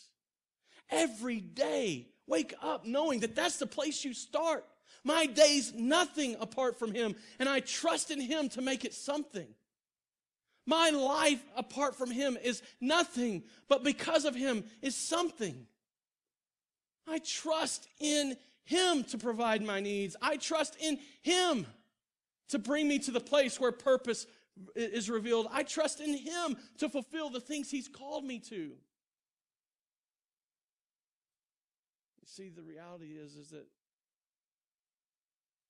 [0.89, 4.65] Every day, wake up knowing that that's the place you start.
[5.03, 9.47] My day's nothing apart from Him, and I trust in Him to make it something.
[10.65, 15.65] My life apart from Him is nothing, but because of Him is something.
[17.07, 18.35] I trust in
[18.65, 20.15] Him to provide my needs.
[20.21, 21.65] I trust in Him
[22.49, 24.27] to bring me to the place where purpose
[24.75, 25.47] is revealed.
[25.51, 28.73] I trust in Him to fulfill the things He's called me to.
[32.29, 33.65] See, the reality is, is that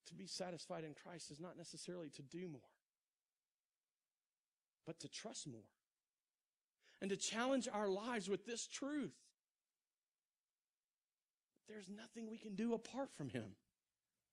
[0.07, 2.61] to be satisfied in Christ is not necessarily to do more,
[4.85, 5.61] but to trust more.
[7.01, 9.15] And to challenge our lives with this truth.
[11.69, 13.55] There's nothing we can do apart from Him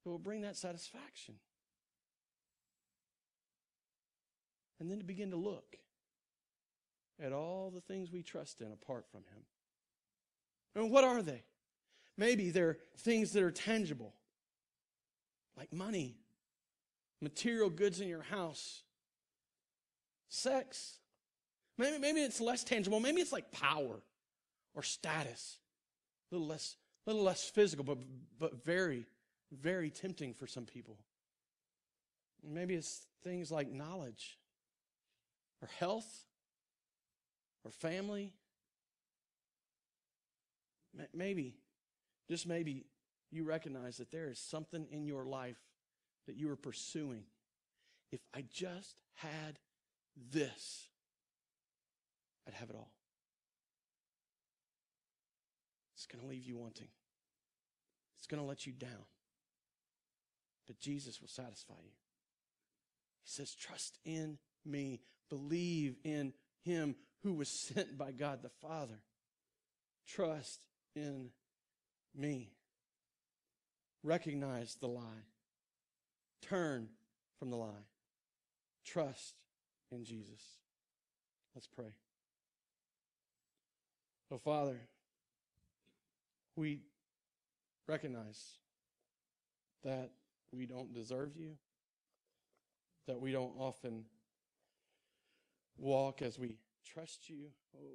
[0.03, 1.37] that will bring that satisfaction.
[4.81, 5.77] And then to begin to look
[7.23, 9.45] at all the things we trust in apart from Him.
[10.75, 11.45] And what are they?
[12.19, 14.15] Maybe they're things that are tangible,
[15.57, 16.17] like money,
[17.21, 18.83] material goods in your house,
[20.29, 20.99] sex.
[21.79, 23.01] Maybe, maybe it's less tangible.
[23.01, 24.01] Maybe it's like power
[24.75, 25.59] or status.
[26.31, 27.99] A little less, little less physical, but,
[28.39, 29.07] but very,
[29.53, 30.97] very tempting for some people.
[32.43, 34.39] Maybe it's things like knowledge
[35.61, 36.25] or health
[37.65, 38.33] or family.
[41.13, 41.57] Maybe,
[42.29, 42.87] just maybe,
[43.31, 45.59] you recognize that there is something in your life
[46.27, 47.25] that you are pursuing.
[48.13, 49.59] If I just had
[50.31, 50.89] this,
[52.47, 52.93] I'd have it all.
[55.95, 56.89] It's going to leave you wanting.
[58.19, 59.07] It's going to let you down.
[60.67, 61.93] But Jesus will satisfy you.
[63.23, 65.01] He says, Trust in me,
[65.31, 66.33] believe in
[66.65, 69.01] him who was sent by God the Father.
[70.07, 70.61] Trust
[70.95, 71.31] in
[72.17, 72.53] me.
[74.03, 75.25] Recognize the lie.
[76.43, 76.89] Turn
[77.39, 77.87] from the lie.
[78.85, 79.35] Trust
[79.91, 80.41] in Jesus.
[81.55, 81.93] Let's pray.
[84.31, 84.81] Oh, Father,
[86.57, 86.81] we
[87.87, 88.59] recognize
[89.85, 90.11] that
[90.53, 91.53] we don't deserve you,
[93.07, 94.05] that we don't often
[95.79, 96.57] walk as we
[96.87, 97.51] trust you.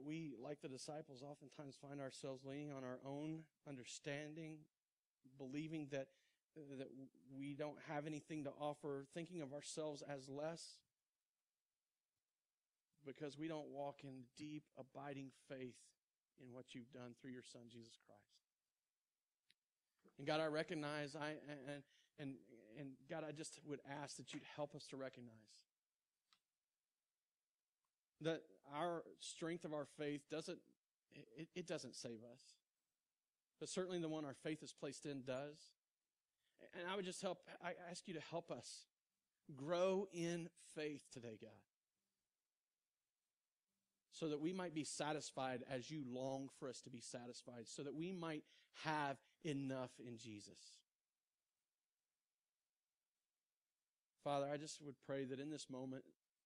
[0.06, 4.58] We, like the disciples, oftentimes find ourselves leaning on our own understanding,
[5.38, 6.08] believing that,
[6.78, 6.90] that
[7.36, 10.78] we don't have anything to offer, thinking of ourselves as less
[13.06, 15.78] because we don't walk in deep, abiding faith
[16.40, 18.22] in what you've done through your Son, Jesus Christ.
[20.18, 21.32] And God, I recognize, I
[21.68, 21.82] and
[22.20, 22.34] and
[22.80, 25.34] and God, I just would ask that you'd help us to recognize
[28.22, 28.42] that
[28.74, 30.60] our strength of our faith doesn't
[31.38, 32.42] it, it doesn't save us.
[33.60, 35.58] But certainly the one our faith is placed in does.
[36.74, 38.86] And I would just help I ask you to help us
[39.56, 41.52] grow in faith today, God
[44.22, 47.82] so that we might be satisfied as you long for us to be satisfied, so
[47.82, 48.44] that we might
[48.84, 50.76] have enough in Jesus.
[54.24, 56.04] Father, I just would pray that in this moment,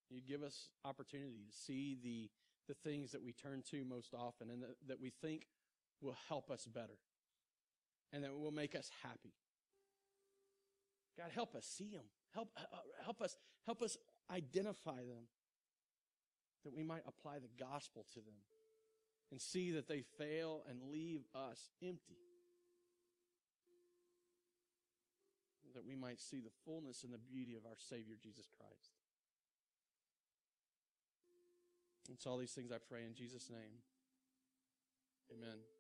[0.10, 2.30] you give us opportunity to see the,
[2.68, 5.48] the things that we turn to most often and that, that we think
[6.02, 6.98] will help us better
[8.14, 9.34] and that will make us happy.
[11.18, 12.06] God, help us see them.
[12.34, 12.64] Help, uh,
[13.04, 13.98] help us, help us
[14.32, 15.28] identify them
[16.64, 18.42] that we might apply the gospel to them
[19.32, 22.18] and see that they fail and leave us empty.
[25.74, 28.95] That we might see the fullness and the beauty of our Savior Jesus Christ.
[32.06, 33.82] So all these things I pray in Jesus' name.
[35.34, 35.75] Amen.